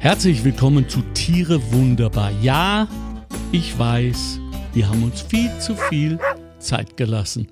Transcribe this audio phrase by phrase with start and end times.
[0.00, 2.30] Herzlich willkommen zu Tiere wunderbar.
[2.40, 2.86] Ja,
[3.50, 4.38] ich weiß,
[4.72, 6.20] wir haben uns viel zu viel
[6.60, 7.48] Zeit gelassen.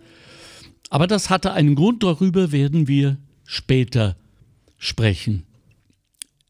[0.89, 4.17] Aber das hatte einen Grund, darüber werden wir später
[4.79, 5.43] sprechen.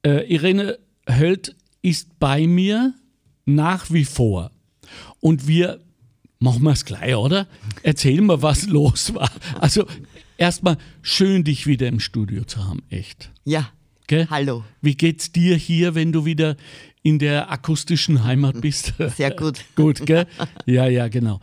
[0.05, 0.79] Äh, Irene
[1.09, 2.93] Höld ist bei mir
[3.47, 4.51] nach wie vor.
[5.21, 5.81] Und wir
[6.39, 7.49] machen wir es gleich, oder?
[7.83, 9.31] Erzähl mal, was los war.
[9.61, 9.87] Also
[10.37, 13.31] erstmal schön, dich wieder im Studio zu haben, echt.
[13.45, 13.71] Ja.
[14.07, 14.29] Gell?
[14.31, 14.63] Hallo.
[14.81, 16.57] Wie geht's dir hier, wenn du wieder
[17.03, 18.95] in der akustischen Heimat bist?
[19.17, 19.65] Sehr gut.
[19.75, 20.27] gut, gell?
[20.65, 21.41] Ja, ja, genau.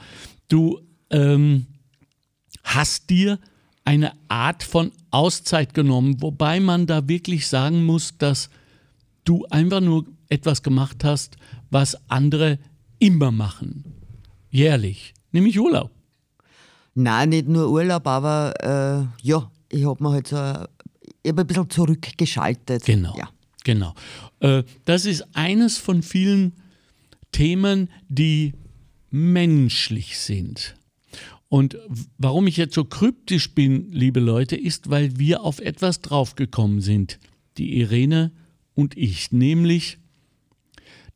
[0.48, 0.80] Du
[1.10, 1.66] ähm,
[2.64, 3.38] hast dir
[3.84, 8.50] eine Art von Auszeit genommen, wobei man da wirklich sagen muss, dass
[9.26, 11.36] du einfach nur etwas gemacht hast,
[11.70, 12.59] was andere
[13.00, 13.84] immer machen.
[14.50, 15.92] Jährlich, nämlich Urlaub.
[16.95, 20.38] Nein, nicht nur Urlaub, aber äh, ja, ich habe mir halt so
[21.23, 22.86] ich hab ein bisschen zurückgeschaltet.
[22.86, 23.16] Genau.
[23.18, 23.30] Ja.
[23.64, 23.94] Genau.
[24.40, 26.54] Äh, das ist eines von vielen
[27.31, 28.53] Themen, die
[29.09, 30.75] menschlich sind.
[31.48, 31.78] Und
[32.17, 37.20] warum ich jetzt so kryptisch bin, liebe Leute, ist, weil wir auf etwas draufgekommen sind,
[37.58, 38.31] die Irene
[38.73, 40.00] und ich, nämlich,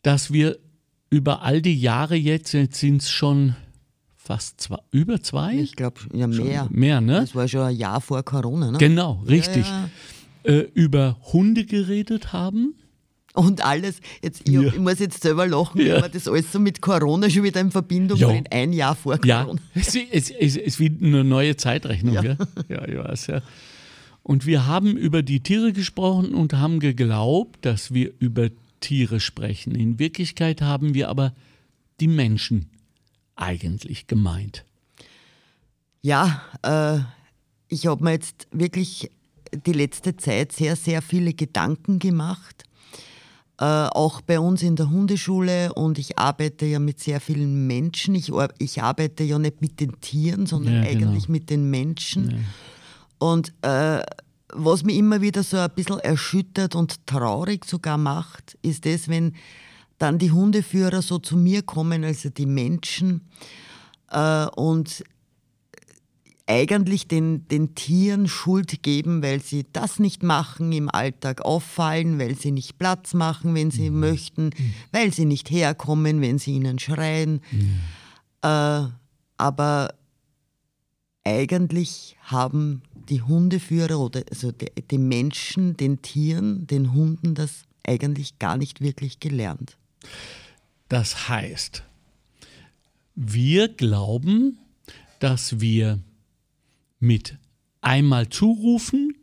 [0.04, 0.60] dass wir
[1.10, 3.56] über all die Jahre jetzt, jetzt sind es schon
[4.28, 5.56] fast zwei, über zwei?
[5.56, 6.66] Ich glaube, ja, mehr.
[6.68, 7.22] Schon mehr, ne?
[7.22, 8.78] Das war schon ein Jahr vor Corona, ne?
[8.78, 9.66] Genau, richtig.
[9.68, 9.90] Ja,
[10.44, 12.76] Äh, über Hunde geredet haben.
[13.34, 14.62] Und alles, jetzt, ich, Ja.
[14.62, 15.96] ich muss jetzt selber lachen, Ja.
[15.96, 18.28] wenn man das alles so mit Corona schon wieder in Verbindung Ja.
[18.30, 18.52] bringt.
[18.52, 19.60] Ein Jahr vor Ja, Corona.
[19.76, 22.16] es, es, es ist wie eine neue Zeitrechnung.
[22.16, 22.22] Ja.
[22.22, 22.38] Gell?
[22.70, 23.42] Ja, ich weiß, ja.
[24.24, 29.76] Und wir haben über die Tiere gesprochen und haben geglaubt, dass wir über Tiere sprechen.
[29.76, 31.34] In Wirklichkeit haben wir aber
[32.00, 32.70] die Menschen
[33.38, 34.66] eigentlich gemeint.
[36.02, 37.00] Ja, äh,
[37.70, 39.10] ich habe mir jetzt wirklich
[39.52, 42.64] die letzte Zeit sehr, sehr viele Gedanken gemacht.
[43.60, 48.14] Äh, auch bei uns in der Hundeschule und ich arbeite ja mit sehr vielen Menschen.
[48.14, 51.08] Ich, ich arbeite ja nicht mit den Tieren, sondern Ja, genau.
[51.08, 52.46] eigentlich mit den Menschen.
[53.18, 54.02] Und äh,
[54.54, 59.34] was mich immer wieder so ein bisschen erschüttert und traurig sogar macht, ist das, wenn
[59.98, 63.22] dann die Hundeführer so zu mir kommen, also die Menschen,
[64.12, 65.04] äh, und
[66.48, 72.36] eigentlich den, den Tieren Schuld geben, weil sie das nicht machen, im Alltag auffallen, weil
[72.36, 74.52] sie nicht Platz machen, wenn sie möchten,
[74.94, 77.42] weil sie nicht herkommen, wenn sie ihnen schreien.
[78.44, 78.84] Äh,
[79.38, 79.94] aber
[81.26, 88.40] eigentlich haben die Hundeführer oder also die, die Menschen, den Tieren, den Hunden das eigentlich
[88.40, 89.78] gar nicht wirklich gelernt.
[90.90, 91.84] Das heißt,
[93.16, 94.58] wir glauben,
[95.20, 96.00] dass wir
[97.00, 97.38] mit
[97.82, 99.16] einmal zurufen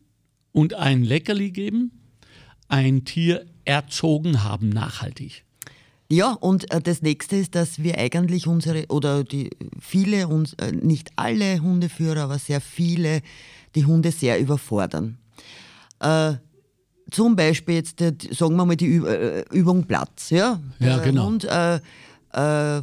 [0.53, 1.91] und ein Leckerli geben,
[2.69, 5.44] ein Tier erzogen haben, nachhaltig.
[6.11, 9.50] Ja, und äh, das nächste ist, dass wir eigentlich unsere, oder die
[9.81, 13.23] viele, uns, äh, nicht alle Hundeführer, aber sehr viele,
[13.75, 15.19] die Hunde sehr überfordern.
[16.00, 16.34] Äh,
[17.14, 20.30] zum Beispiel jetzt, äh, sagen wir mal, die äh, Übung Platz.
[20.30, 21.26] Ja, Ja, Der genau.
[21.26, 22.82] Hund, äh, äh,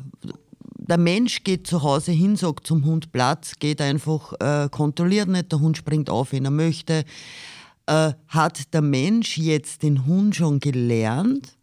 [0.77, 5.51] der Mensch geht zu Hause hin, sagt zum Hund Platz, geht einfach, äh, kontrolliert nicht,
[5.51, 7.05] der Hund springt auf, wenn er möchte.
[7.85, 11.57] Äh, hat der Mensch jetzt den Hund schon gelernt,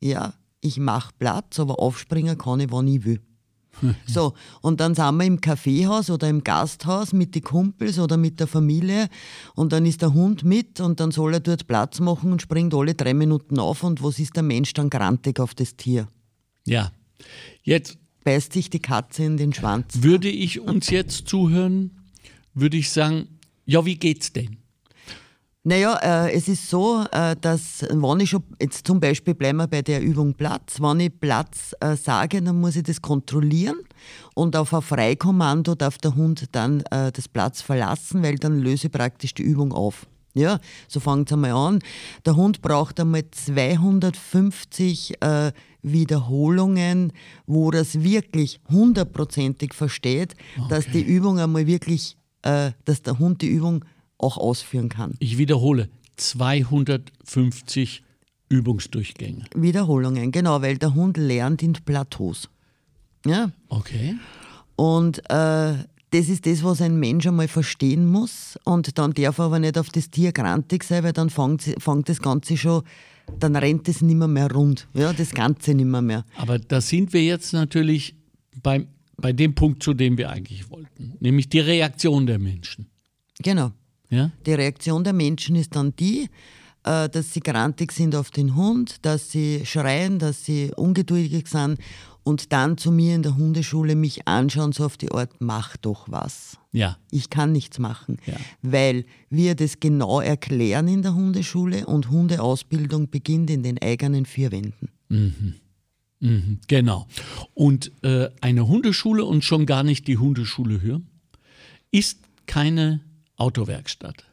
[0.00, 3.20] ja, ich mache Platz, aber aufspringen kann ich, wann ich will.
[4.06, 8.40] So, und dann sind wir im Kaffeehaus oder im Gasthaus mit den Kumpels oder mit
[8.40, 9.08] der Familie
[9.54, 12.74] und dann ist der Hund mit und dann soll er dort Platz machen und springt
[12.74, 16.08] alle drei Minuten auf und was ist der Mensch dann grantig auf das Tier?
[16.64, 16.90] Ja.
[17.62, 20.02] Jetzt Beißt sich die Katze in den Schwanz.
[20.02, 21.92] würde ich uns jetzt zuhören,
[22.54, 23.28] würde ich sagen,
[23.66, 24.56] ja, wie geht's denn?
[25.68, 29.66] Naja, äh, es ist so, äh, dass wenn ich schon, jetzt zum Beispiel bleiben wir
[29.66, 33.80] bei der Übung Platz, wenn ich Platz äh, sage, dann muss ich das kontrollieren
[34.36, 38.86] und auf ein Freikommando darf der Hund dann äh, das Platz verlassen, weil dann löse
[38.86, 40.06] ich praktisch die Übung auf.
[40.34, 41.80] Ja, so fängt es einmal an.
[42.24, 45.50] Der Hund braucht einmal 250 äh,
[45.82, 47.12] Wiederholungen,
[47.48, 50.36] wo er es wirklich hundertprozentig versteht,
[50.68, 53.84] dass die Übung einmal wirklich, äh, dass der Hund die Übung
[54.18, 55.14] auch ausführen kann.
[55.18, 58.02] Ich wiederhole, 250
[58.48, 59.44] Übungsdurchgänge.
[59.54, 62.48] Wiederholungen, genau, weil der Hund lernt in Plateaus.
[63.24, 63.50] Ja?
[63.68, 64.16] Okay.
[64.76, 65.74] Und äh,
[66.10, 68.58] das ist das, was ein Mensch einmal verstehen muss.
[68.64, 72.08] Und dann darf er aber nicht auf das Tier grantig sein, weil dann fängt, fängt
[72.08, 72.82] das Ganze schon,
[73.40, 74.86] dann rennt es nimmer mehr rund.
[74.94, 76.24] Ja, das Ganze nimmer mehr.
[76.36, 78.14] Aber da sind wir jetzt natürlich
[78.62, 78.86] beim,
[79.16, 82.86] bei dem Punkt, zu dem wir eigentlich wollten, nämlich die Reaktion der Menschen.
[83.42, 83.72] Genau.
[84.10, 84.30] Ja?
[84.46, 86.28] Die Reaktion der Menschen ist dann die,
[86.84, 91.78] äh, dass sie grantig sind auf den Hund, dass sie schreien, dass sie ungeduldig sind
[92.22, 96.06] und dann zu mir in der Hundeschule mich anschauen, so auf die Art, mach doch
[96.10, 96.58] was.
[96.72, 96.98] Ja.
[97.10, 98.34] Ich kann nichts machen, Ja.
[98.62, 104.50] weil wir das genau erklären in der Hundeschule und Hundeausbildung beginnt in den eigenen vier
[104.52, 104.88] Wänden.
[105.08, 107.06] Mhm, genau.
[107.54, 111.00] Und äh, eine Hundeschule und schon gar nicht die Hundeschule Hür
[111.92, 113.00] ist keine
[113.36, 114.24] Autowerkstatt.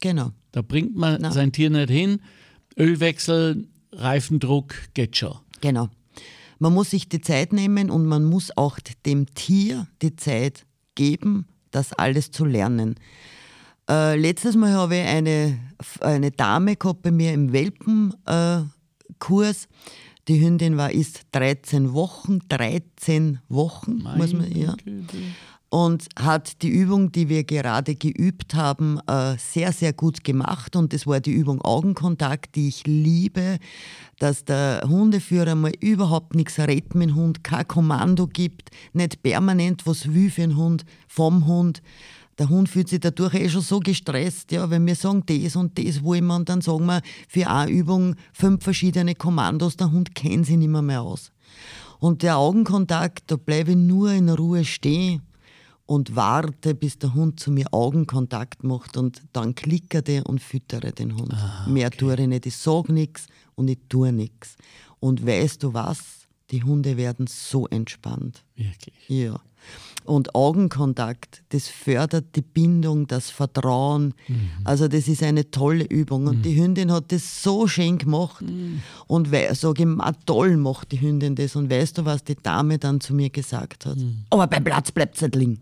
[0.00, 0.32] Genau.
[0.50, 1.30] Da bringt man Na.
[1.30, 2.20] sein Tier nicht hin.
[2.76, 5.36] Ölwechsel, Reifendruck, geht schon.
[5.60, 5.88] Genau.
[6.58, 11.46] Man muss sich die Zeit nehmen und man muss auch dem Tier die Zeit geben,
[11.70, 12.96] das alles zu lernen.
[13.88, 15.58] Äh, letztes Mal habe ich eine,
[16.00, 18.14] eine Dame gehabt bei mir im Welpenkurs.
[19.64, 19.68] Äh,
[20.28, 25.16] die Hündin war ist 13 Wochen, 13 Wochen, muss man, ja Güte.
[25.72, 30.76] Und hat die Übung, die wir gerade geübt haben, äh, sehr, sehr gut gemacht.
[30.76, 33.58] Und das war die Übung Augenkontakt, die ich liebe,
[34.18, 39.86] dass der Hundeführer mal überhaupt nichts redet mit dem Hund, kein Kommando gibt, nicht permanent
[39.86, 41.80] was will für den Hund, vom Hund.
[42.36, 45.78] Der Hund fühlt sich dadurch eh schon so gestresst, ja, wenn wir sagen, das und
[45.78, 50.14] das wollen wir, und dann sagen wir für eine Übung fünf verschiedene Kommandos, der Hund
[50.14, 51.32] kennt sie nicht mehr, mehr aus.
[51.98, 55.22] Und der Augenkontakt, da bleibe ich nur in Ruhe stehen
[55.86, 61.16] und warte, bis der Hund zu mir Augenkontakt macht und dann klickere und füttere den
[61.16, 61.34] Hund.
[61.66, 62.46] Mehr tue ich nicht.
[62.46, 64.56] Ich sage nichts und ich tue nichts.
[65.00, 66.28] Und weißt du was?
[66.50, 68.44] Die Hunde werden so entspannt.
[68.56, 68.94] Wirklich.
[69.08, 69.40] Ja.
[70.04, 74.14] Und Augenkontakt, das fördert die Bindung, das Vertrauen.
[74.64, 76.26] Also das ist eine tolle Übung.
[76.26, 78.44] Und die Hündin hat das so schön gemacht.
[79.06, 81.56] Und sage ich, ah, toll macht die Hündin das.
[81.56, 83.96] Und weißt du, was die Dame dann zu mir gesagt hat?
[84.30, 85.60] Aber beim Platz bleibt es nicht liegen.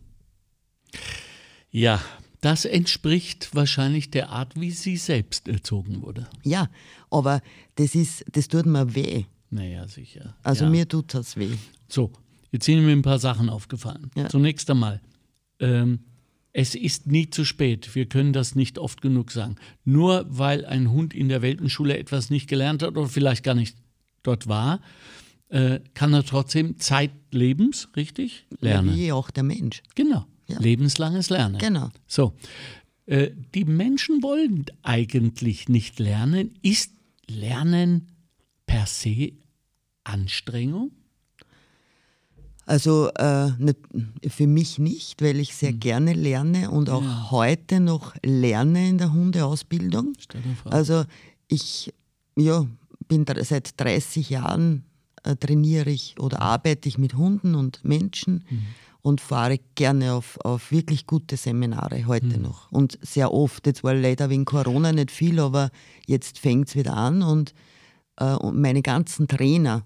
[1.71, 2.01] Ja,
[2.41, 6.29] das entspricht wahrscheinlich der Art, wie sie selbst erzogen wurde.
[6.43, 6.69] Ja,
[7.11, 7.43] aber
[7.75, 9.25] das, ist, das tut mir weh.
[9.51, 10.37] Naja, sicher.
[10.43, 10.71] Also ja.
[10.71, 11.55] mir tut das weh.
[11.89, 12.13] So,
[12.51, 14.11] jetzt sind mir ein paar Sachen aufgefallen.
[14.17, 14.29] Ja.
[14.29, 15.01] Zunächst einmal,
[15.59, 16.01] ähm,
[16.53, 17.95] es ist nie zu spät.
[17.95, 19.57] Wir können das nicht oft genug sagen.
[19.85, 23.77] Nur weil ein Hund in der Weltenschule etwas nicht gelernt hat oder vielleicht gar nicht
[24.23, 24.81] dort war,
[25.49, 28.97] äh, kann er trotzdem zeitlebens, richtig, lernen.
[28.97, 29.83] Wie auch der Mensch.
[29.95, 30.27] Genau.
[30.51, 30.59] Ja.
[30.61, 31.59] Lebenslanges Lernen.
[31.59, 31.91] Genau.
[32.07, 32.35] So.
[33.07, 36.55] Äh, die Menschen wollen eigentlich nicht lernen.
[36.63, 36.93] Ist
[37.27, 38.09] Lernen
[38.67, 39.33] per se
[40.05, 40.93] Anstrengung?
[42.67, 43.79] Also äh, nicht,
[44.29, 49.13] für mich nicht, weil ich sehr gerne lerne und auch heute noch lerne in der
[49.13, 50.13] Hundeausbildung.
[50.67, 51.05] Also
[51.49, 51.93] ich
[52.37, 52.65] ja,
[53.09, 54.85] bin seit 30 Jahren
[55.25, 58.45] äh, trainiere ich oder arbeite ich mit Hunden und Menschen
[59.03, 62.71] und fahre gerne auf, auf wirklich gute Seminare heute noch.
[62.71, 63.67] Und sehr oft.
[63.67, 65.71] Jetzt war leider wegen Corona nicht viel, aber
[66.07, 67.55] jetzt fängt es wieder an und,
[68.17, 69.85] äh, und meine ganzen Trainer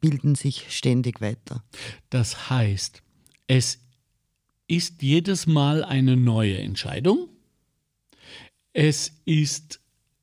[0.00, 1.64] bilden sich ständig weiter.
[2.10, 3.02] Das heißt,
[3.46, 3.78] es
[4.68, 7.28] ist jedes Mal eine neue Entscheidung.
[8.72, 9.80] Es ist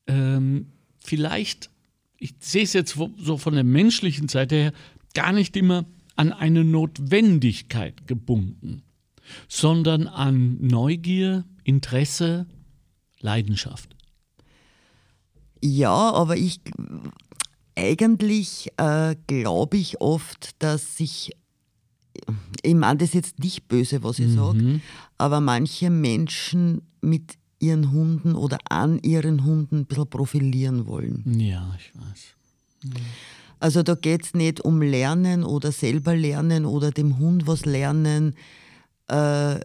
[0.08, 0.68] ähm,
[1.00, 1.70] vielleicht,
[2.18, 4.74] ich sehe es jetzt so von der menschlichen Seite her,
[5.14, 8.84] gar nicht immer an eine Notwendigkeit gebunden,
[9.48, 12.46] sondern an Neugier, Interesse,
[13.20, 13.96] Leidenschaft.
[15.62, 16.60] Ja, aber ich
[17.76, 21.32] eigentlich äh, glaube ich oft, dass sich,
[22.62, 24.82] ich meine das jetzt nicht böse, was ich sage,
[25.18, 31.24] aber manche Menschen mit ihren Hunden oder an ihren Hunden ein bisschen profilieren wollen.
[31.40, 32.36] Ja, ich weiß.
[33.64, 38.36] Also da geht es nicht um Lernen oder selber lernen oder dem Hund was lernen.
[39.08, 39.62] Äh,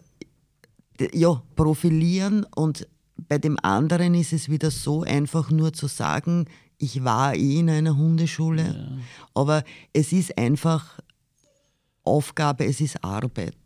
[1.11, 2.87] ja, profilieren und
[3.27, 6.45] bei dem anderen ist es wieder so einfach nur zu sagen,
[6.77, 8.99] ich war eh in einer Hundeschule,
[9.33, 11.01] aber es ist einfach
[12.05, 13.57] Aufgabe, es ist Arbeit,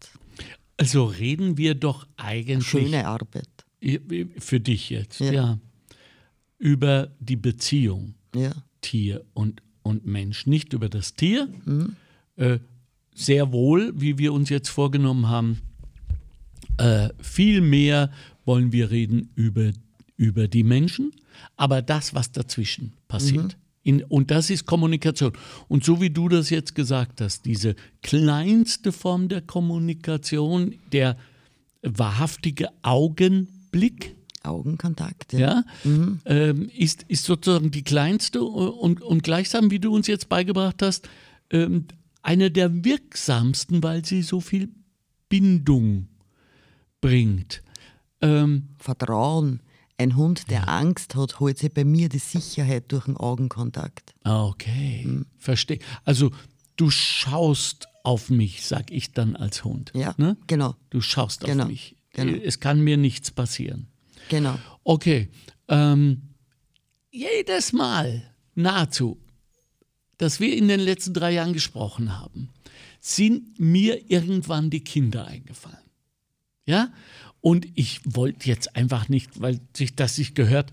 [0.78, 3.50] Also reden wir doch eigentlich schöne Arbeit.
[4.40, 5.32] für dich jetzt, ja.
[5.32, 5.60] Ja.
[6.58, 11.48] über die Beziehung Ja, Tier und, und Mensch, nicht über das Tier.
[12.36, 12.60] Äh,
[13.14, 15.62] sehr wohl, wie wir uns jetzt vorgenommen haben,
[16.78, 18.10] äh, viel mehr
[18.46, 19.72] wollen wir reden über,
[20.18, 21.12] über die Menschen,
[21.56, 23.58] aber das, was dazwischen passiert.
[23.84, 25.34] In, und das ist Kommunikation.
[25.68, 31.18] Und so wie du das jetzt gesagt hast, diese kleinste Form der Kommunikation, der
[31.82, 35.34] wahrhaftige Augenblick, Augenkontakt.
[35.34, 35.40] Ja.
[35.40, 35.64] ja,
[36.26, 41.08] ähm, ist, ist sozusagen die kleinste und, und gleichsam, wie du uns jetzt beigebracht hast,
[41.50, 41.86] ähm,
[42.22, 44.70] eine der wirksamsten, weil sie so viel
[45.30, 46.08] Bindung
[47.02, 47.64] bringt.
[48.22, 49.62] Ähm, Vertrauen,
[49.98, 54.14] Ein Hund, der Angst hat, holt sich bei mir die Sicherheit durch den Augenkontakt.
[54.24, 55.80] Ah, Okay, verstehe.
[56.06, 56.32] Also
[56.78, 59.92] du schaust auf mich, sag ich dann als Hund.
[59.96, 60.36] Ja, Ne?
[60.48, 61.96] genau, Du schaust Genau, auf mich.
[62.14, 62.34] genau.
[62.44, 63.88] Es kann mir nichts passieren.
[64.30, 64.58] Genau.
[64.84, 65.30] Okay.
[65.68, 66.22] Ähm,
[67.12, 68.24] jedes Mal,
[68.56, 69.20] nahezu,
[70.18, 72.50] dass wir in den letzten drei Jahren gesprochen haben,
[73.00, 75.78] sind mir irgendwann die Kinder eingefallen.
[76.66, 76.92] Ja?
[77.42, 80.72] Und ich wollte jetzt einfach nicht, weil sich das sich gehört,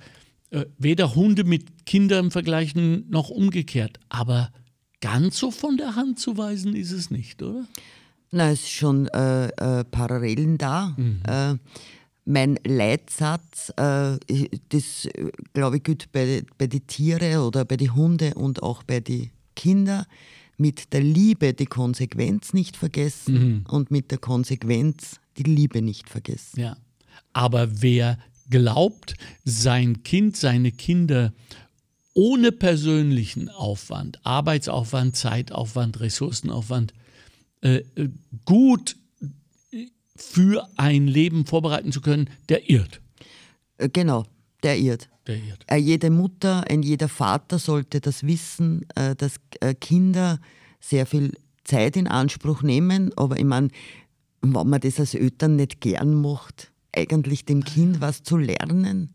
[0.50, 3.98] äh, weder Hunde mit Kindern vergleichen noch umgekehrt.
[4.08, 4.52] Aber
[5.00, 7.66] ganz so von der Hand zu weisen ist es nicht, oder?
[8.30, 10.96] Na, es ist schon äh, äh, Parallelen da.
[11.26, 11.56] Äh,
[12.24, 14.18] mein Leitsatz, äh,
[14.68, 15.08] das
[15.52, 19.30] glaube ich gilt bei, bei den Tieren oder bei den Hunden und auch bei den
[19.56, 20.06] Kindern,
[20.56, 26.60] mit der Liebe die Konsequenz nicht vergessen und mit der Konsequenz die Liebe nicht vergessen.
[26.60, 26.76] Ja.
[27.32, 28.18] Aber wer
[28.50, 31.32] glaubt, sein Kind, seine Kinder
[32.12, 36.92] ohne persönlichen Aufwand, Arbeitsaufwand, Zeitaufwand, Ressourcenaufwand
[37.62, 38.08] äh, äh,
[38.44, 38.96] gut
[40.22, 43.00] für ein Leben vorbereiten zu können, der irrt.
[43.78, 44.24] Äh, genau,
[44.62, 45.08] der irrt.
[45.26, 45.64] Der irrt.
[45.66, 49.36] Äh, Jede Mutter, ein jeder Vater sollte das wissen, äh, dass
[49.80, 50.38] Kinder
[50.80, 51.32] sehr viel
[51.64, 53.12] Zeit in Anspruch nehmen.
[53.16, 53.68] Aber ich meine,
[54.40, 59.14] wenn man das als Eltern nicht gern macht, eigentlich dem Kind was zu lernen,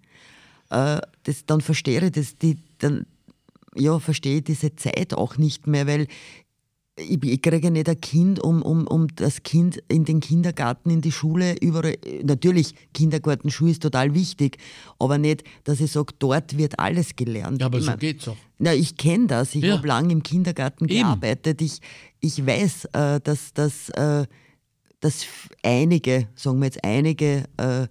[0.69, 3.05] das, dann verstehe ich das, die, dann,
[3.75, 6.07] ja, verstehe ich diese Zeit auch nicht mehr, weil
[6.97, 11.01] ich, ich kriege nicht ein Kind, um, um, um das Kind in den Kindergarten, in
[11.01, 11.97] die Schule, überall.
[12.23, 14.57] Natürlich, Kindergarten, Schule ist total wichtig,
[14.97, 17.59] aber nicht, dass ich sage, dort wird alles gelernt.
[17.59, 18.37] Ja, aber ich so mein, geht's doch.
[18.59, 19.55] Na, ich kenne das.
[19.55, 19.75] Ich Ja.
[19.77, 20.95] habe lange im Kindergarten Eben.
[21.03, 21.61] gearbeitet.
[21.61, 21.79] Ich,
[22.21, 24.25] ich weiß, äh, dass, dass, äh,
[25.01, 25.25] dass
[25.63, 27.87] einige, sagen wir jetzt einige äh,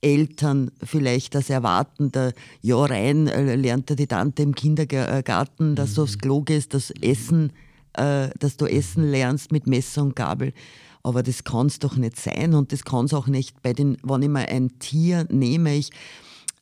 [0.00, 2.30] Eltern vielleicht das erwarten, da,
[2.62, 6.90] ja, rein äh, lernt er die Tante im Kindergarten, dass du aufs Klo gehst, das
[7.02, 7.52] Essen,
[7.96, 10.52] äh, dass du Essen lernst mit Messer und Gabel.
[11.02, 13.96] Aber das kann es doch nicht sein und das kann es auch nicht bei den,
[14.02, 15.90] wenn ich mal ein Tier nehme, ich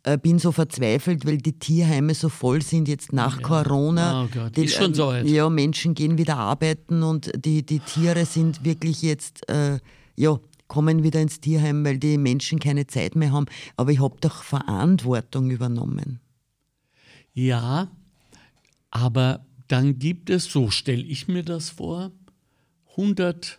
[0.04, 4.24] äh, bin so verzweifelt, weil die Tierheime so voll sind jetzt nach Corona.
[4.24, 5.26] Oh Gott, die, ist schon ähm, so weit.
[5.26, 9.78] Ja, Menschen gehen wieder arbeiten und die, die Tiere sind wirklich jetzt, äh,
[10.16, 10.38] ja,
[10.68, 13.46] kommen wieder ins Tierheim, weil die Menschen keine Zeit mehr haben.
[13.76, 16.20] Aber ich habe doch Verantwortung übernommen.
[17.32, 17.88] Ja,
[18.90, 19.40] aber
[19.74, 22.12] dann gibt es, so stelle ich mir das vor,
[22.90, 23.58] 100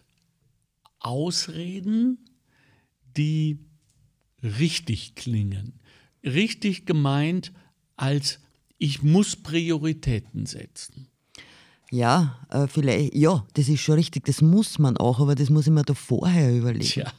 [0.99, 2.19] Ausreden,
[3.17, 3.59] die
[4.41, 5.73] richtig klingen.
[6.23, 7.51] Richtig gemeint
[7.97, 8.39] als
[8.77, 11.07] ich muss Prioritäten setzen.
[11.91, 15.67] Ja, äh, vielleicht, ja, das ist schon richtig, das muss man auch, aber das muss
[15.67, 16.85] ich mir da vorher überlegen.
[16.85, 17.11] Tja,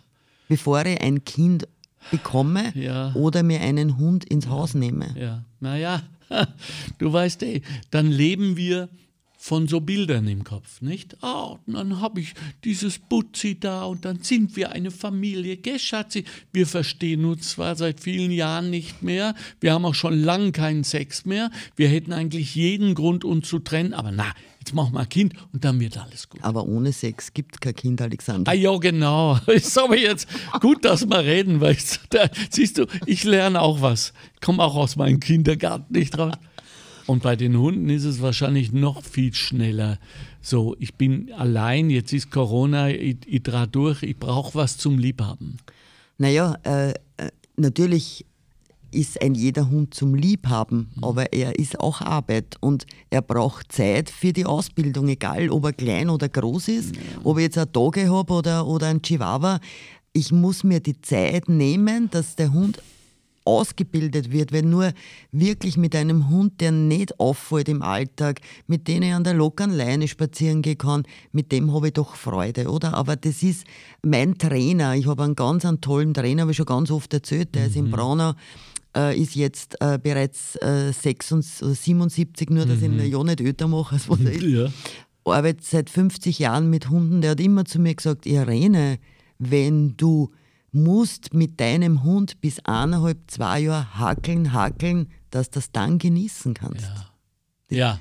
[0.48, 1.68] Bevor ich ein Kind
[2.10, 3.12] bekomme Ja.
[3.14, 5.14] oder mir einen Hund ins Haus nehme.
[5.18, 6.02] ja, naja,
[6.98, 8.88] du weißt, ey, dann leben wir
[9.46, 11.22] von so Bildern im Kopf, nicht?
[11.22, 15.56] Ah, und dann habe ich dieses Butzi da und dann sind wir eine Familie.
[15.56, 16.24] Gell, Schatzi?
[16.52, 20.82] Wir verstehen uns zwar seit vielen Jahren nicht mehr, wir haben auch schon lange keinen
[20.82, 24.34] Sex mehr, wir hätten eigentlich jeden Grund, uns zu trennen, aber na,
[24.66, 26.42] jetzt machen wir ein Kind und dann wird alles gut.
[26.42, 28.50] Aber ohne Sex gibt es kein Kind, Alexander.
[28.50, 29.38] Ah ja, genau.
[29.46, 30.28] Ist aber jetzt
[30.60, 34.12] gut, dass wir reden, weil ich, da, siehst du, ich lerne auch was.
[34.34, 36.34] Ich komme auch aus meinem Kindergarten nicht raus.
[37.06, 39.98] Und bei den Hunden ist es wahrscheinlich noch viel schneller.
[40.42, 45.58] So, ich bin allein, jetzt ist Corona, ich, ich durch, ich brauche was zum Liebhaben.
[46.18, 46.94] Naja, äh, äh,
[47.56, 48.26] natürlich
[48.90, 54.10] ist ein jeder Hund zum Liebhaben, aber er ist auch Arbeit und er braucht Zeit
[54.10, 58.10] für die Ausbildung, egal ob er klein oder groß ist, ob ich jetzt eine Dogge
[58.10, 59.60] habe oder, oder einen Chihuahua.
[60.12, 62.80] Ich muss mir die Zeit nehmen, dass der Hund
[63.46, 64.92] ausgebildet wird, weil nur
[65.30, 69.70] wirklich mit einem Hund, der nicht auffällt im Alltag, mit dem ich an der lockeren
[69.70, 72.94] Leine spazieren gehen kann, mit dem habe ich doch Freude, oder?
[72.94, 73.64] Aber das ist
[74.02, 74.94] mein Trainer.
[74.94, 77.76] Ich habe einen ganz einen tollen Trainer, habe ich schon ganz oft erzählt, der ist
[77.76, 78.32] in Braunau,
[78.96, 83.40] äh, ist jetzt äh, bereits äh, 76, oder 77, nur dass ich ihn ja nicht
[83.40, 84.68] älter mache, als was er ist Ja.
[85.24, 88.98] arbeitet seit 50 Jahren mit Hunden, der hat immer zu mir gesagt, Irene,
[89.38, 90.30] wenn du
[90.72, 96.54] musst mit deinem Hund bis eineinhalb, zwei Jahre hackeln, hackeln, dass du das dann genießen
[96.54, 96.86] kannst.
[97.70, 98.00] Ja,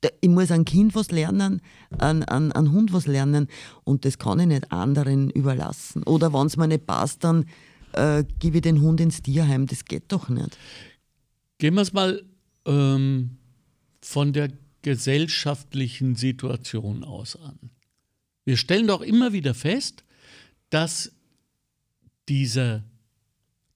[0.00, 1.60] Da- Ich muss ein Kind was lernen,
[1.98, 3.48] an, an, an Hund was lernen
[3.84, 6.02] und das kann ich nicht anderen überlassen.
[6.04, 7.46] Oder wenn es mir nicht passt, dann
[7.92, 9.66] äh, gebe ich den Hund ins Tierheim.
[9.66, 10.56] Das geht doch nicht.
[11.58, 12.22] Gehen wir es mal
[12.66, 13.38] ähm,
[14.00, 14.50] von der
[14.82, 17.58] gesellschaftlichen Situation aus an.
[18.44, 20.04] Wir stellen doch immer wieder fest,
[20.70, 21.12] dass
[22.28, 22.84] dieser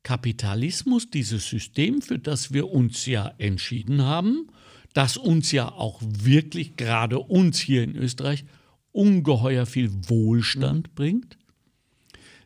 [0.02, 4.49] Kapitalismus, dieses System, für das wir uns ja entschieden haben,
[4.95, 8.45] das uns ja auch wirklich, gerade uns hier in Österreich,
[8.92, 10.95] ungeheuer viel Wohlstand mhm.
[10.95, 11.38] bringt,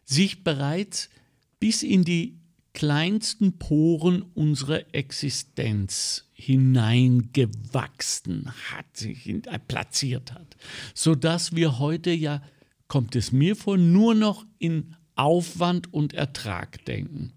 [0.04, 1.10] sich bereits
[1.58, 2.38] bis in die
[2.72, 10.56] kleinsten Poren unserer Existenz hineingewachsen hat, sich äh, platziert hat,
[10.94, 12.42] sodass wir heute ja,
[12.86, 17.32] kommt es mir vor, nur noch in Aufwand und Ertrag denken.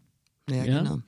[0.49, 0.83] Ja, ja?
[0.83, 0.99] genau.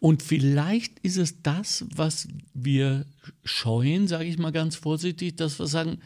[0.00, 3.04] Und vielleicht ist es das, was wir
[3.42, 5.98] scheuen, sage ich mal ganz vorsichtig, dass wir sagen,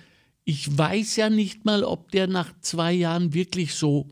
[0.44, 4.08] ich weiß ja nicht mal, ob der nach zwei Jahren wirklich so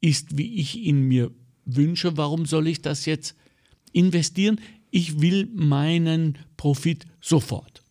[0.00, 1.30] ist, wie ich ihn mir
[1.76, 2.16] wünsche.
[2.16, 3.34] Warum soll ich das jetzt
[3.92, 4.60] investieren?
[4.90, 7.82] Ich will meinen Profit sofort.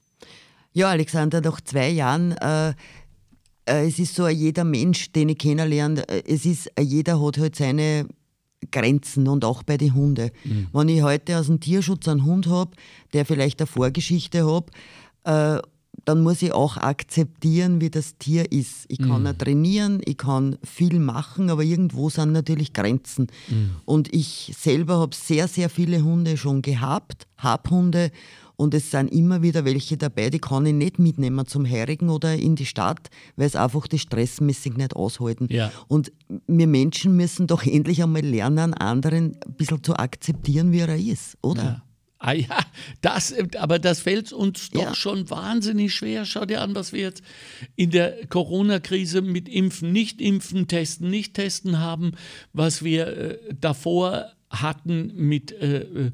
[0.74, 2.74] Ja, Alexander, nach zwei Jahren, äh,
[3.70, 7.56] äh, es ist so, jeder Mensch, den ich kennenlerne, äh, es ist, jeder hat halt
[7.56, 8.08] seine
[8.72, 10.32] Grenzen und auch bei den Hunden.
[10.44, 10.68] Mhm.
[10.74, 12.72] Wenn ich heute aus dem Tierschutz einen Hund habe,
[13.14, 14.70] der vielleicht eine Vorgeschichte hat,
[15.24, 15.62] äh,
[16.06, 18.86] dann muss ich auch akzeptieren, wie das Tier ist.
[18.88, 19.38] Ich kann mhm.
[19.38, 23.28] trainieren, ich kann viel machen, aber irgendwo sind natürlich Grenzen.
[23.50, 23.72] Mhm.
[23.86, 28.12] Und ich selber habe sehr, sehr viele Hunde schon gehabt, habe Hunde
[28.60, 32.36] und es sind immer wieder welche dabei, die kann ich nicht mitnehmen zum Heirigen oder
[32.36, 35.48] in die Stadt, weil es einfach das stressmäßig nicht aushalten.
[35.50, 35.72] Ja.
[35.88, 36.12] Und
[36.46, 41.38] wir Menschen müssen doch endlich einmal lernen, anderen ein bisschen zu akzeptieren, wie er ist,
[41.42, 41.64] oder?
[41.64, 41.84] Ja.
[42.22, 42.60] Ah ja,
[43.00, 44.94] das, aber das fällt uns doch ja.
[44.94, 46.26] schon wahnsinnig schwer.
[46.26, 47.24] Schau dir an, was wir jetzt
[47.78, 52.12] in der Corona-Krise mit Impfen, Nicht-Impfen, Testen, Nicht-Testen haben,
[52.52, 56.12] was wir äh, davor hatten mit äh, äh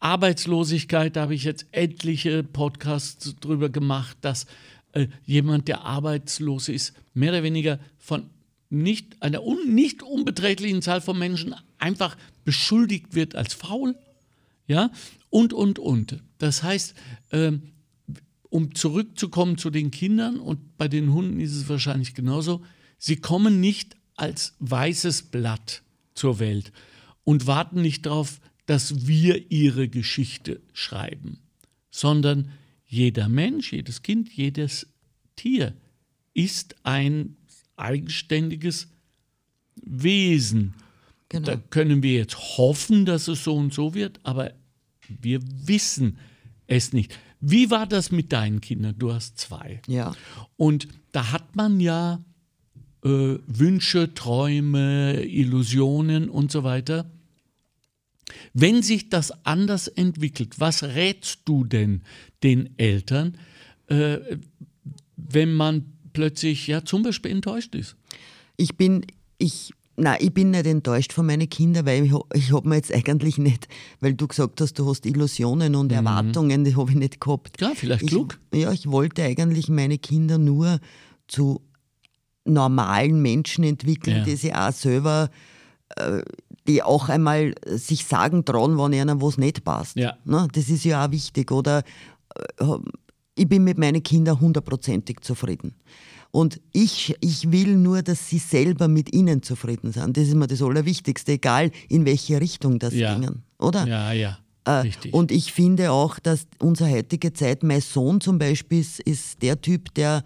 [0.00, 1.14] Arbeitslosigkeit.
[1.14, 4.46] Da habe ich jetzt etliche Podcasts drüber gemacht, dass
[4.92, 8.28] äh, jemand, der arbeitslos ist, mehr oder weniger von
[8.68, 13.94] nicht, einer un, nicht unbeträchtlichen Zahl von Menschen einfach beschuldigt wird als faul.
[14.66, 14.90] Ja,
[15.30, 16.22] und, und, und.
[16.38, 16.94] Das heißt,
[17.32, 17.62] ähm,
[18.48, 22.62] um zurückzukommen zu den Kindern, und bei den Hunden ist es wahrscheinlich genauso,
[22.98, 25.82] sie kommen nicht als weißes Blatt
[26.14, 26.72] zur Welt
[27.24, 31.38] und warten nicht darauf, dass wir ihre Geschichte schreiben,
[31.90, 32.50] sondern
[32.86, 34.86] jeder Mensch, jedes Kind, jedes
[35.34, 35.74] Tier
[36.34, 37.36] ist ein
[37.76, 38.88] eigenständiges
[39.76, 40.74] Wesen.
[41.32, 41.46] Genau.
[41.46, 44.52] Da können wir jetzt hoffen, dass es so und so wird, aber
[45.08, 46.18] wir wissen
[46.66, 47.18] es nicht.
[47.40, 48.96] Wie war das mit deinen Kindern?
[48.98, 49.80] Du hast zwei.
[49.88, 50.14] Ja.
[50.56, 52.22] Und da hat man ja
[53.02, 53.08] äh,
[53.46, 57.10] Wünsche, Träume, Illusionen und so weiter.
[58.52, 62.02] Wenn sich das anders entwickelt, was rätst du denn
[62.42, 63.38] den Eltern,
[63.86, 64.18] äh,
[65.16, 67.96] wenn man plötzlich ja zum Beispiel enttäuscht ist?
[68.58, 69.06] Ich bin,
[69.38, 72.92] ich Nein, ich bin nicht enttäuscht von meinen Kindern, weil ich, ich habe mir jetzt
[72.92, 73.68] eigentlich nicht,
[74.00, 75.98] weil du gesagt hast, du hast Illusionen und mhm.
[75.98, 77.58] Erwartungen, die habe ich nicht gehabt.
[77.58, 78.38] Klar, vielleicht klug.
[78.54, 80.80] ja, ich wollte eigentlich meine Kinder nur
[81.28, 81.60] zu
[82.44, 84.24] normalen Menschen entwickeln, ja.
[84.24, 85.30] die sie auch selber,
[85.96, 86.22] äh,
[86.66, 89.96] die auch einmal sich sagen trauen, wenn ihnen was nicht passt.
[89.96, 90.16] Ja.
[90.24, 90.48] Ne?
[90.52, 91.50] Das ist ja auch wichtig.
[91.52, 91.82] Oder
[92.58, 92.64] äh,
[93.34, 95.74] ich bin mit meinen Kindern hundertprozentig zufrieden.
[96.32, 100.16] Und ich, ich will nur, dass sie selber mit ihnen zufrieden sind.
[100.16, 103.14] Das ist mir das Allerwichtigste, egal in welche Richtung das ja.
[103.14, 103.86] gingen, oder?
[103.86, 104.38] Ja, ja.
[104.64, 105.12] Äh, Richtig.
[105.12, 109.60] Und ich finde auch, dass unsere heutige Zeit, mein Sohn zum Beispiel ist, ist der
[109.60, 110.24] Typ, der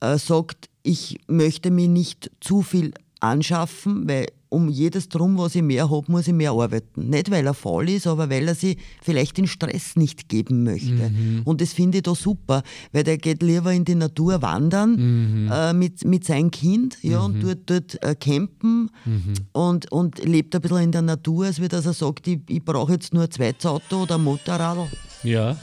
[0.00, 5.62] äh, sagt, ich möchte mir nicht zu viel anschaffen, weil um jedes Drum, was ich
[5.62, 7.10] mehr habe, muss ich mehr arbeiten.
[7.10, 11.10] Nicht, weil er faul ist, aber weil er sich vielleicht den Stress nicht geben möchte.
[11.10, 11.42] Mhm.
[11.44, 15.52] Und das finde ich da super, weil der geht lieber in die Natur wandern mhm.
[15.52, 17.24] äh, mit, mit seinem Kind ja, mhm.
[17.24, 19.34] und dort, dort äh, campen mhm.
[19.52, 22.64] und, und lebt ein bisschen in der Natur, als wie dass er sagt, ich, ich
[22.64, 24.88] brauche jetzt nur ein zweites Auto oder ein Motorrad.
[25.22, 25.56] Ja.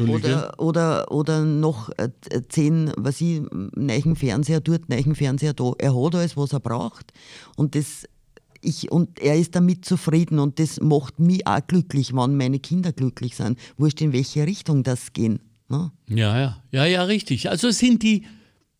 [0.00, 2.10] Oder, oder, oder noch äh,
[2.48, 5.72] zehn, was ich, neuen Fernseher dort, neuen Fernseher da.
[5.78, 7.12] Er hat alles, was er braucht.
[7.56, 8.04] Und das
[8.64, 12.92] ich, und er ist damit zufrieden und das macht mich auch glücklich, wenn meine Kinder
[12.92, 13.58] glücklich sind.
[13.76, 15.40] Wurscht, in welche Richtung das gehen.
[15.68, 15.92] Ne?
[16.08, 17.50] Ja, ja, ja, ja, richtig.
[17.50, 18.24] Also sind die,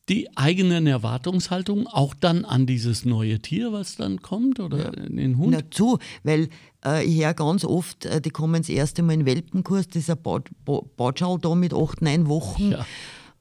[0.08, 4.90] die eigenen Erwartungshaltungen auch dann an dieses neue Tier, was dann kommt oder ja.
[4.90, 5.52] den Hund?
[5.52, 6.48] Na zu, weil
[6.84, 10.10] äh, ich höre ganz oft, äh, die kommen das erste Mal in Welpenkurs, das ist
[10.10, 10.44] ein
[10.96, 12.72] Batschal da mit acht, neun Wochen.
[12.72, 12.86] Ja.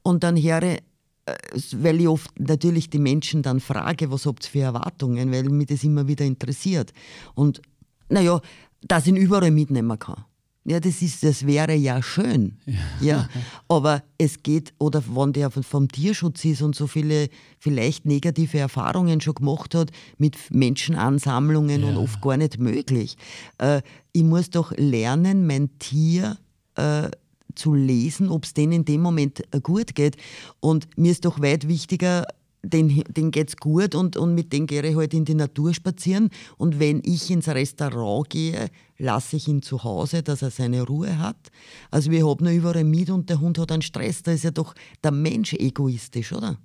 [0.02, 0.82] Und dann höre ich,
[1.26, 1.34] äh,
[1.74, 5.66] weil ich oft natürlich die Menschen dann frage, was habt ihr für Erwartungen, weil mich
[5.66, 6.92] das immer wieder interessiert.
[7.34, 7.60] Und
[8.08, 8.40] naja,
[8.80, 10.24] dass ich ihn überall mitnehmen kann.
[10.66, 12.56] Ja, das, ist, das wäre ja schön.
[12.66, 12.74] Ja.
[13.00, 13.28] ja.
[13.68, 19.20] Aber es geht, oder wenn der vom Tierschutz ist und so viele vielleicht negative Erfahrungen
[19.20, 21.88] schon gemacht hat mit Menschenansammlungen ja.
[21.88, 23.16] und oft gar nicht möglich.
[23.58, 26.38] Äh, ich muss doch lernen, mein Tier
[26.76, 27.10] äh,
[27.54, 30.16] zu lesen, ob es denen in dem Moment äh, gut geht.
[30.60, 32.26] Und mir ist doch weit wichtiger,
[32.64, 36.30] den, den es gut und, und mit dem gehe ich halt in die Natur spazieren.
[36.56, 41.18] Und wenn ich ins Restaurant gehe, lasse ich ihn zu Hause, dass er seine Ruhe
[41.18, 41.50] hat.
[41.90, 44.22] Also wir haben nur überall mit und der Hund hat einen Stress.
[44.22, 46.58] Da ist ja doch der Mensch egoistisch, oder?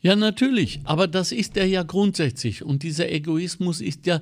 [0.00, 2.62] Ja, natürlich, aber das ist er ja grundsätzlich.
[2.62, 4.20] Und dieser Egoismus ist ja,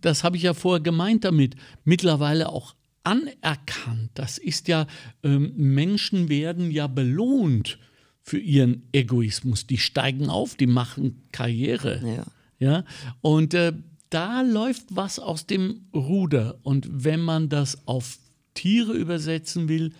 [0.00, 4.10] das habe ich ja vorher gemeint damit, mittlerweile auch anerkannt.
[4.14, 4.86] Das ist ja,
[5.22, 7.78] ähm, Menschen werden ja belohnt
[8.22, 9.66] für ihren Egoismus.
[9.66, 12.24] Die steigen auf, die machen Karriere.
[12.58, 12.68] Ja.
[12.70, 12.84] ja?
[13.20, 13.72] Und äh,
[14.10, 16.58] da läuft was aus dem Ruder.
[16.62, 18.18] Und wenn man das auf
[18.54, 19.92] Tiere übersetzen will,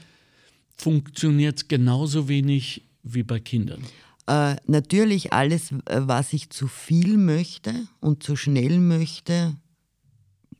[0.76, 3.82] funktioniert es genauso wenig wie bei Kindern.
[4.26, 9.56] Äh, natürlich alles, was ich zu viel möchte und zu schnell möchte,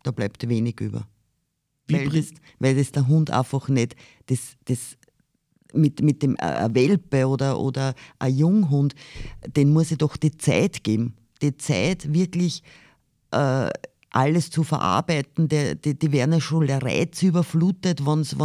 [0.02, 1.06] da bleibt wenig über.
[1.88, 3.96] weil das, weil das der Hund einfach nicht,
[4.26, 4.96] das, das
[5.74, 8.94] mit, mit dem äh, Welpe oder, oder ein Junghund,
[9.46, 11.14] den muss ich doch die Zeit geben.
[11.42, 12.62] Die Zeit wirklich
[13.30, 13.70] äh,
[14.10, 15.48] alles zu verarbeiten.
[15.48, 18.36] Die, die, die werden ja schon reizüberflutet, wenn sie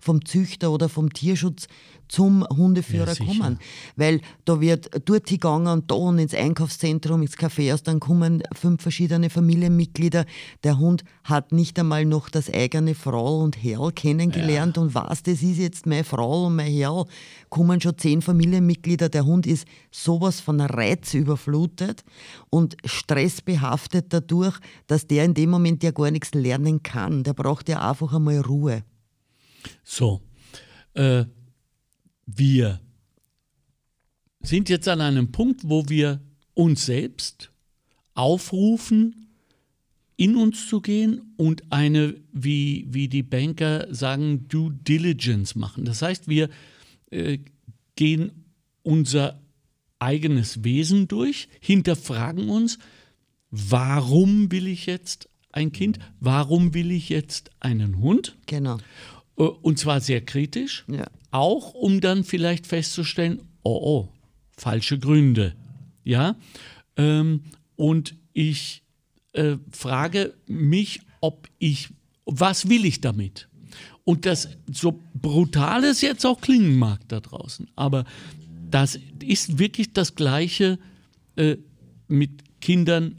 [0.00, 1.68] vom Züchter oder vom Tierschutz
[2.08, 3.58] zum Hundeführer ja, kommen.
[3.96, 8.82] Weil da wird dort gegangen und da und ins Einkaufszentrum, ins Café, dann kommen fünf
[8.82, 10.24] verschiedene Familienmitglieder.
[10.62, 14.82] Der Hund hat nicht einmal noch das eigene Frau und Herr kennengelernt ja.
[14.82, 17.06] und was, das ist jetzt meine Frau und mein Herr.
[17.54, 19.08] Kommen schon zehn Familienmitglieder.
[19.08, 22.02] Der Hund ist sowas von Reiz überflutet
[22.50, 27.22] und stressbehaftet dadurch, dass der in dem Moment ja gar nichts lernen kann.
[27.22, 28.82] Der braucht ja einfach einmal Ruhe.
[29.84, 30.20] So.
[30.94, 31.26] Äh
[32.26, 32.80] wir
[34.40, 36.20] sind jetzt an einem Punkt, wo wir
[36.54, 37.52] uns selbst
[38.14, 39.28] aufrufen,
[40.16, 45.84] in uns zu gehen und eine, wie, wie die Banker sagen, Due Diligence machen.
[45.84, 46.48] Das heißt, wir
[47.14, 47.38] äh,
[47.96, 48.44] gehen
[48.82, 49.40] unser
[49.98, 52.78] eigenes Wesen durch, hinterfragen uns,
[53.50, 58.36] warum will ich jetzt ein Kind, warum will ich jetzt einen Hund?
[58.46, 58.78] Genau.
[59.38, 60.84] Äh, und zwar sehr kritisch.
[60.88, 61.06] Ja.
[61.30, 64.08] Auch um dann vielleicht festzustellen, oh, oh,
[64.56, 65.54] falsche Gründe.
[66.02, 66.36] Ja.
[66.96, 67.44] Ähm,
[67.76, 68.82] und ich
[69.32, 71.88] äh, frage mich, ob ich,
[72.24, 73.48] was will ich damit?
[74.04, 78.04] Und das, so brutal es jetzt auch klingen mag da draußen, aber
[78.70, 80.78] das ist wirklich das Gleiche
[81.36, 81.56] äh,
[82.08, 83.16] mit Kindern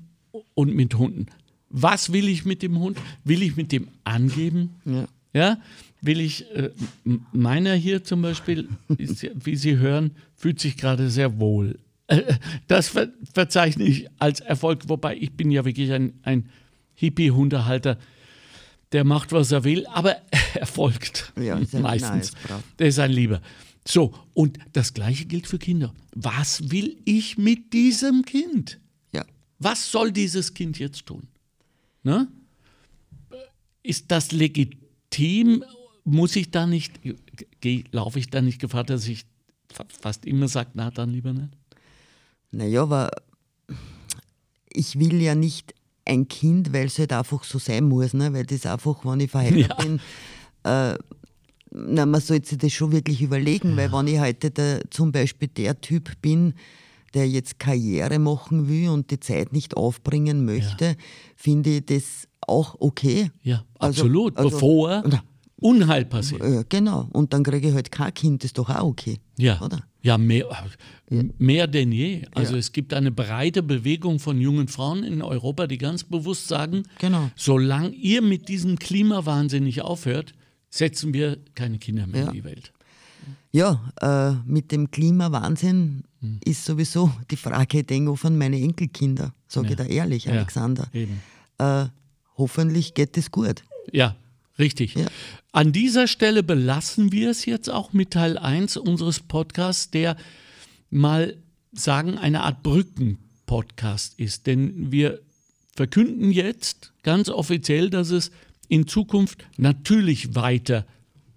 [0.54, 1.28] und mit Hunden.
[1.70, 2.98] Was will ich mit dem Hund?
[3.24, 4.76] Will ich mit dem angeben?
[4.86, 5.08] Ja.
[5.34, 5.58] ja?
[6.06, 6.70] will ich, äh,
[7.32, 11.80] meiner hier zum Beispiel, ist, wie Sie hören, fühlt sich gerade sehr wohl.
[12.08, 12.22] Äh,
[12.68, 16.50] das ver verzeichne ich als Erfolg, wobei ich bin ja wirklich ein, ein
[16.96, 17.98] Hippie-Hundehalter,
[18.96, 20.16] der macht, was er will, aber
[20.54, 22.34] er folgt ja, meistens.
[22.34, 23.42] Nice, der ist ein Lieber.
[23.86, 25.94] So, und das Gleiche gilt für Kinder.
[26.16, 28.80] Was will ich mit diesem Kind?
[29.12, 29.26] Ja.
[29.60, 31.28] Was soll dieses Kind jetzt tun?
[32.04, 32.30] Ne?
[33.84, 35.64] Ist das legitim
[36.06, 37.00] muss ich da nicht,
[37.92, 39.26] laufe ich da nicht Gefahr, dass ich
[40.00, 41.50] fast immer sage, na dann lieber nicht?
[42.52, 43.12] Naja, aber
[44.70, 45.74] ich will ja nicht
[46.06, 48.32] ein Kind, weil es halt einfach so sein muss, ne?
[48.34, 49.76] weil das einfach, wenn ich verheiratet ja.
[49.76, 50.00] bin,
[50.64, 50.98] äh,
[51.72, 53.78] na, man sollte sich das schon wirklich überlegen, ja.
[53.78, 56.54] weil wenn ich heute der, zum Beispiel der Typ bin,
[57.14, 60.96] der jetzt Karriere machen will und die Zeit nicht aufbringen möchte, ja.
[61.36, 63.32] finde ich das auch okay.
[63.42, 64.38] Ja, also, absolut.
[64.38, 65.04] Also, Bevor.
[65.08, 65.24] Na,
[65.58, 66.44] Unheil passiert.
[66.44, 67.08] Ja, genau.
[67.14, 69.20] Und dann kriege ich halt kein Kind, das ist doch auch okay.
[69.38, 69.62] Ja.
[69.62, 69.84] Oder?
[70.02, 70.46] Ja, mehr,
[71.10, 71.24] ja.
[71.38, 72.24] mehr denn je.
[72.36, 72.60] Also ja.
[72.60, 77.32] es gibt eine breite Bewegung von jungen Frauen in Europa, die ganz bewusst sagen, genau.
[77.36, 80.34] solange ihr mit diesem Klimawahnsinn nicht aufhört,
[80.70, 82.28] setzen wir keine Kinder mehr ja.
[82.28, 82.72] in die Welt.
[83.52, 86.40] Ja, äh, mit dem Klimawahnsinn hm.
[86.44, 90.88] ist sowieso die Frage, ich denke von meine Enkelkinder, sage ich da ehrlich, Alexander.
[91.58, 91.86] Äh,
[92.38, 93.64] hoffentlich geht es gut.
[93.92, 94.16] Ja,
[94.58, 94.96] Richtig.
[94.96, 95.06] Ja.
[95.52, 100.16] An dieser Stelle belassen wir es jetzt auch mit Teil 1 unseres Podcasts, der
[100.90, 101.36] mal
[101.74, 104.48] sagen, eine Art Brücken-Podcast ist.
[104.48, 105.20] Denn wir
[105.76, 108.32] verkünden jetzt ganz offiziell, dass es
[108.68, 110.86] in Zukunft natürlich weiter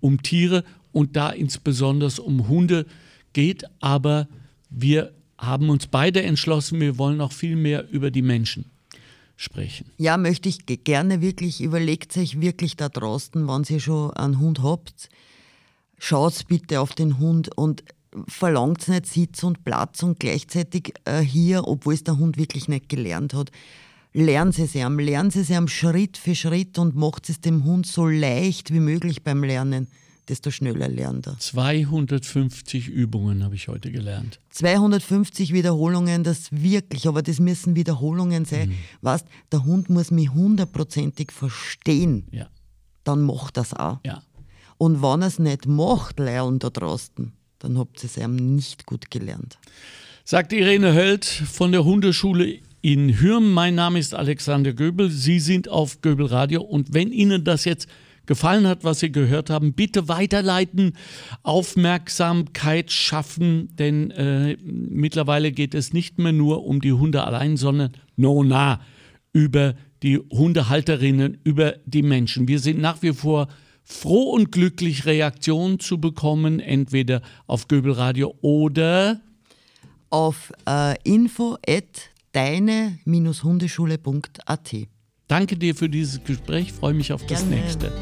[0.01, 2.87] um Tiere und da insbesondere um Hunde
[3.33, 4.29] geht, aber
[4.71, 8.65] wir haben uns beide entschlossen, wir wollen noch viel mehr über die Menschen
[9.39, 9.91] sprechen.
[9.97, 14.63] Ja, möchte ich gerne wirklich, überlegt euch wirklich da draußen, wenn ihr schon einen Hund
[14.63, 15.09] habt,
[15.99, 17.85] schaut bitte auf den Hund und
[18.27, 22.89] verlangt nicht Sitz und Platz und gleichzeitig äh, hier, obwohl es der Hund wirklich nicht
[22.89, 23.51] gelernt hat.
[24.13, 27.65] Lernen Sie es ihm, lernen Sie es ihm Schritt für Schritt und macht es dem
[27.65, 29.87] Hund so leicht wie möglich beim Lernen
[30.29, 31.39] desto schneller lernt er.
[31.39, 34.41] 250 Übungen habe ich heute gelernt.
[34.51, 38.71] 250 Wiederholungen, das wirklich, aber das müssen Wiederholungen sein.
[38.71, 38.75] Mhm.
[39.03, 42.27] Weißt, der Hund muss mich hundertprozentig verstehen.
[42.31, 42.49] Ja.
[43.05, 43.99] Dann macht das auch.
[44.05, 44.23] Ja.
[44.77, 48.87] Und wenn er es nicht macht, lernen da draußen, dann habt ihr es ihm nicht
[48.87, 49.59] gut gelernt.
[50.25, 53.53] Sagt Irene Höld von der Hundeschule in Hürm.
[53.53, 55.11] Mein Name ist Alexander Göbel.
[55.11, 56.63] Sie sind auf Göbel Radio.
[56.63, 57.89] Und wenn Ihnen das jetzt
[58.29, 60.93] gefallen hat, was Sie gehört haben, bitte weiterleiten,
[61.43, 67.91] Aufmerksamkeit schaffen, denn äh, mittlerweile geht es nicht mehr nur um die Hunde allein, sondern
[68.17, 68.81] no nah
[69.33, 72.47] über die Hundehalterinnen, über die Menschen.
[72.47, 73.49] Wir sind nach wie vor
[73.83, 79.21] froh und glücklich, Reaktionen zu bekommen, entweder auf Göbelradio oder
[80.11, 84.89] auf äh, info at deine-hundeschule.at.
[85.29, 87.57] Danke dir für dieses Gespräch, freue mich auf das Gerne.
[87.57, 87.93] nächste.